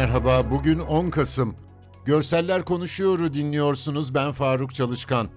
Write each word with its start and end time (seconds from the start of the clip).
Merhaba, 0.00 0.50
bugün 0.50 0.78
10 0.78 1.10
Kasım. 1.10 1.56
Görseller 2.04 2.64
Konuşuyor'u 2.64 3.34
dinliyorsunuz, 3.34 4.14
ben 4.14 4.32
Faruk 4.32 4.74
Çalışkan. 4.74 5.28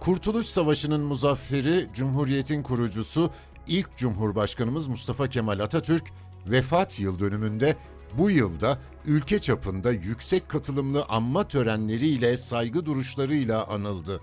Kurtuluş 0.00 0.46
Savaşı'nın 0.46 1.00
muzafferi, 1.00 1.88
Cumhuriyet'in 1.94 2.62
kurucusu, 2.62 3.30
ilk 3.66 3.96
Cumhurbaşkanımız 3.96 4.88
Mustafa 4.88 5.28
Kemal 5.28 5.60
Atatürk, 5.60 6.04
vefat 6.46 7.00
yıl 7.00 7.18
dönümünde 7.18 7.76
bu 8.18 8.30
yılda 8.30 8.78
ülke 9.06 9.38
çapında 9.38 9.92
yüksek 9.92 10.48
katılımlı 10.48 11.04
anma 11.04 11.48
törenleriyle, 11.48 12.36
saygı 12.36 12.86
duruşlarıyla 12.86 13.66
anıldı. 13.66 14.20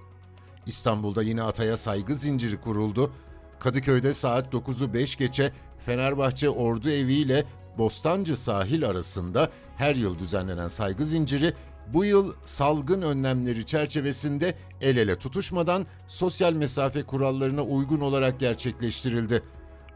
İstanbul'da 0.65 1.23
yine 1.23 1.43
Atay'a 1.43 1.77
saygı 1.77 2.15
zinciri 2.15 2.61
kuruldu. 2.61 3.11
Kadıköy'de 3.59 4.13
saat 4.13 4.53
9'u 4.53 4.93
5 4.93 5.15
geçe 5.15 5.53
Fenerbahçe 5.85 6.49
Ordu 6.49 6.89
Evi 6.89 7.13
ile 7.13 7.45
Bostancı 7.77 8.37
sahil 8.37 8.87
arasında 8.87 9.49
her 9.77 9.95
yıl 9.95 10.19
düzenlenen 10.19 10.67
saygı 10.67 11.05
zinciri 11.05 11.53
bu 11.87 12.05
yıl 12.05 12.33
salgın 12.45 13.01
önlemleri 13.01 13.65
çerçevesinde 13.65 14.55
el 14.81 14.97
ele 14.97 15.15
tutuşmadan 15.15 15.85
sosyal 16.07 16.53
mesafe 16.53 17.03
kurallarına 17.03 17.61
uygun 17.61 17.99
olarak 17.99 18.39
gerçekleştirildi. 18.39 19.43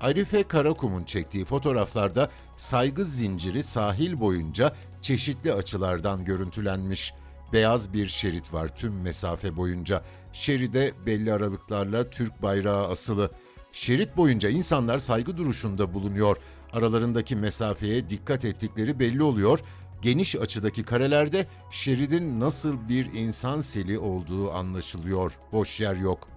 Arife 0.02 0.44
Karakum'un 0.44 1.03
çektiği 1.03 1.45
fotoğraflarda 1.45 2.30
saygı 2.58 3.05
zinciri 3.05 3.63
sahil 3.63 4.20
boyunca 4.20 4.73
çeşitli 5.02 5.53
açılardan 5.53 6.25
görüntülenmiş. 6.25 7.14
Beyaz 7.53 7.94
bir 7.94 8.08
şerit 8.08 8.53
var 8.53 8.75
tüm 8.75 9.02
mesafe 9.02 9.58
boyunca. 9.58 10.03
Şeride 10.34 10.91
belli 11.05 11.34
aralıklarla 11.34 12.09
Türk 12.09 12.41
bayrağı 12.41 12.88
asılı. 12.88 13.31
Şerit 13.72 14.17
boyunca 14.17 14.50
insanlar 14.50 14.97
saygı 14.97 15.38
duruşunda 15.38 15.94
bulunuyor. 15.94 16.38
Aralarındaki 16.73 17.36
mesafeye 17.36 18.10
dikkat 18.10 18.46
ettikleri 18.46 19.00
belli 19.00 19.23
oluyor. 19.23 19.60
Geniş 20.02 20.36
açıdaki 20.36 20.84
karelerde 20.84 21.48
şeridin 21.72 22.40
nasıl 22.40 22.90
bir 22.90 23.14
insan 23.14 23.62
seli 23.62 24.00
olduğu 24.00 24.52
anlaşılıyor. 24.52 25.32
Boş 25.52 25.80
yer 25.80 25.96
yok. 25.96 26.28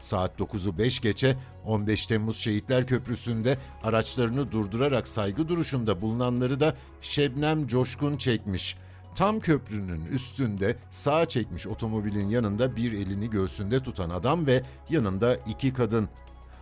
Saat 0.00 0.40
9'u 0.40 0.78
5 0.78 1.00
geçe 1.00 1.36
15 1.64 2.06
Temmuz 2.06 2.36
Şehitler 2.36 2.86
Köprüsü'nde 2.86 3.58
araçlarını 3.82 4.52
durdurarak 4.52 5.08
saygı 5.08 5.48
duruşunda 5.48 6.02
bulunanları 6.02 6.60
da 6.60 6.76
Şebnem 7.00 7.66
Coşkun 7.66 8.16
çekmiş. 8.16 8.76
Tam 9.14 9.40
köprünün 9.40 10.06
üstünde 10.06 10.76
sağa 10.90 11.26
çekmiş 11.26 11.66
otomobilin 11.66 12.28
yanında 12.28 12.76
bir 12.76 12.92
elini 12.92 13.30
göğsünde 13.30 13.82
tutan 13.82 14.10
adam 14.10 14.46
ve 14.46 14.62
yanında 14.90 15.34
iki 15.34 15.72
kadın. 15.72 16.08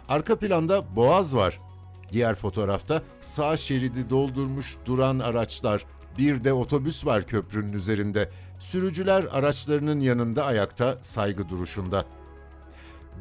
Arka 0.09 0.39
planda 0.39 0.97
Boğaz 0.97 1.37
var. 1.37 1.61
Diğer 2.13 2.35
fotoğrafta 2.35 3.03
sağ 3.21 3.57
şeridi 3.57 4.11
doldurmuş 4.11 4.77
duran 4.87 5.19
araçlar. 5.19 5.87
Bir 6.19 6.45
de 6.45 6.53
otobüs 6.53 7.07
var 7.07 7.27
köprünün 7.27 7.73
üzerinde. 7.73 8.31
Sürücüler 8.59 9.25
araçlarının 9.33 10.01
yanında 10.01 10.45
ayakta 10.45 10.99
saygı 11.03 11.49
duruşunda. 11.49 12.05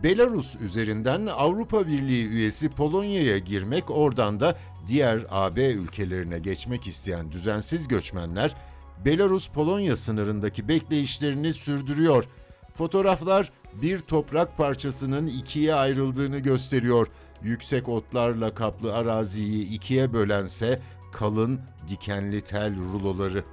Belarus 0.03 0.55
üzerinden 0.55 1.25
Avrupa 1.25 1.87
Birliği 1.87 2.27
üyesi 2.27 2.69
Polonya'ya 2.69 3.37
girmek 3.37 3.91
oradan 3.91 4.39
da 4.39 4.57
diğer 4.87 5.25
AB 5.29 5.69
ülkelerine 5.69 6.39
geçmek 6.39 6.87
isteyen 6.87 7.31
düzensiz 7.31 7.87
göçmenler 7.87 8.55
Belarus-Polonya 9.05 9.95
sınırındaki 9.95 10.67
bekleyişlerini 10.67 11.53
sürdürüyor. 11.53 12.25
Fotoğraflar 12.69 13.51
bir 13.73 13.99
toprak 13.99 14.57
parçasının 14.57 15.27
ikiye 15.27 15.75
ayrıldığını 15.75 16.39
gösteriyor. 16.39 17.07
Yüksek 17.43 17.89
otlarla 17.89 18.55
kaplı 18.55 18.93
araziyi 18.93 19.69
ikiye 19.69 20.13
bölense 20.13 20.81
kalın 21.11 21.59
dikenli 21.87 22.41
tel 22.41 22.75
ruloları. 22.75 23.43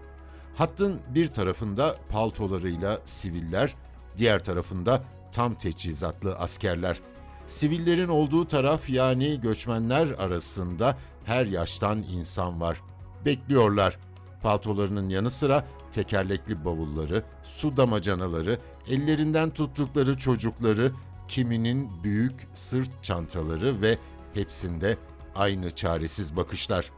Hattın 0.55 1.01
bir 1.15 1.27
tarafında 1.27 1.97
paltolarıyla 2.09 2.99
siviller, 3.05 3.75
diğer 4.17 4.45
tarafında 4.45 5.03
tam 5.33 5.55
teçhizatlı 5.55 6.35
askerler. 6.35 7.01
Sivillerin 7.47 8.09
olduğu 8.09 8.49
taraf 8.49 8.91
yani 8.91 9.41
göçmenler 9.41 10.09
arasında 10.09 10.97
her 11.25 11.47
yaştan 11.47 11.99
insan 12.03 12.61
var. 12.61 12.83
Bekliyorlar. 13.25 13.99
Paltolarının 14.43 15.09
yanı 15.09 15.31
sıra 15.31 15.65
tekerlekli 15.91 16.65
bavulları, 16.65 17.23
su 17.45 17.77
damacanaları, 17.77 18.59
ellerinden 18.89 19.51
tuttukları 19.51 20.17
çocukları, 20.17 20.93
kiminin 21.33 21.91
büyük 22.05 22.35
sırt 22.53 23.05
çantaları 23.05 23.83
ve 23.83 23.99
hepsinde 24.35 24.97
aynı 25.35 25.71
çaresiz 25.71 26.37
bakışlar. 26.37 26.91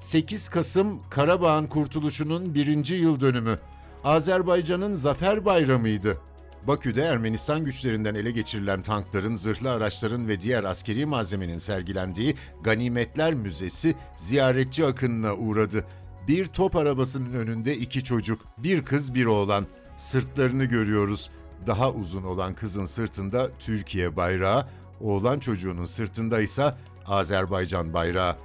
8 0.00 0.48
Kasım 0.48 1.00
Karabağ'ın 1.10 1.66
kurtuluşunun 1.66 2.54
birinci 2.54 2.94
yıl 2.94 3.20
dönümü. 3.20 3.58
Azerbaycan'ın 4.04 4.92
Zafer 4.92 5.44
Bayramı'ydı. 5.44 6.18
Bakü'de 6.66 7.02
Ermenistan 7.02 7.64
güçlerinden 7.64 8.14
ele 8.14 8.30
geçirilen 8.30 8.82
tankların, 8.82 9.34
zırhlı 9.34 9.70
araçların 9.70 10.28
ve 10.28 10.40
diğer 10.40 10.64
askeri 10.64 11.06
malzemenin 11.06 11.58
sergilendiği 11.58 12.34
Ganimetler 12.62 13.34
Müzesi 13.34 13.94
ziyaretçi 14.16 14.86
akınına 14.86 15.34
uğradı. 15.34 15.84
Bir 16.28 16.46
top 16.46 16.76
arabasının 16.76 17.32
önünde 17.32 17.76
iki 17.76 18.04
çocuk, 18.04 18.40
bir 18.58 18.84
kız 18.84 19.14
bir 19.14 19.26
oğlan. 19.26 19.66
Sırtlarını 19.96 20.64
görüyoruz. 20.64 21.30
Daha 21.66 21.90
uzun 21.90 22.22
olan 22.22 22.54
kızın 22.54 22.86
sırtında 22.86 23.50
Türkiye 23.58 24.16
bayrağı, 24.16 24.66
oğlan 25.00 25.38
çocuğunun 25.38 25.84
sırtında 25.84 26.40
ise 26.40 26.74
Azerbaycan 27.06 27.94
bayrağı. 27.94 28.36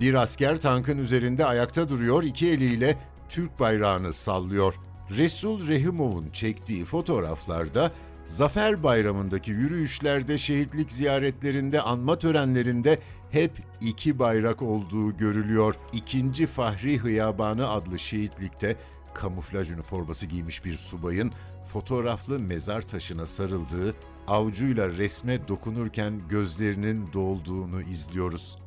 Bir 0.00 0.14
asker 0.14 0.60
tankın 0.60 0.98
üzerinde 0.98 1.44
ayakta 1.44 1.88
duruyor, 1.88 2.22
iki 2.22 2.48
eliyle 2.48 2.98
Türk 3.28 3.60
bayrağını 3.60 4.12
sallıyor. 4.12 4.74
Resul 5.10 5.68
Rehimov'un 5.68 6.30
çektiği 6.30 6.84
fotoğraflarda 6.84 7.92
Zafer 8.26 8.82
Bayramı'ndaki 8.82 9.50
yürüyüşlerde, 9.50 10.38
şehitlik 10.38 10.92
ziyaretlerinde, 10.92 11.80
anma 11.80 12.18
törenlerinde 12.18 12.98
hep 13.30 13.52
iki 13.80 14.18
bayrak 14.18 14.62
olduğu 14.62 15.16
görülüyor. 15.16 15.74
İkinci 15.92 16.46
Fahri 16.46 16.98
Hıyabanı 16.98 17.70
adlı 17.70 17.98
şehitlikte 17.98 18.76
kamuflaj 19.16 19.70
üniforması 19.70 20.26
giymiş 20.26 20.64
bir 20.64 20.74
subayın 20.74 21.32
fotoğraflı 21.66 22.38
mezar 22.38 22.82
taşına 22.82 23.26
sarıldığı, 23.26 23.94
avcuyla 24.26 24.90
resme 24.90 25.48
dokunurken 25.48 26.28
gözlerinin 26.28 27.12
dolduğunu 27.12 27.82
izliyoruz. 27.82 28.58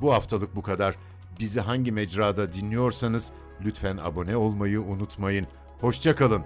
Bu 0.00 0.14
haftalık 0.14 0.56
bu 0.56 0.62
kadar. 0.62 0.96
Bizi 1.40 1.60
hangi 1.60 1.92
mecrada 1.92 2.52
dinliyorsanız 2.52 3.32
lütfen 3.64 3.96
abone 3.96 4.36
olmayı 4.36 4.80
unutmayın. 4.80 5.46
Hoşçakalın. 5.80 6.44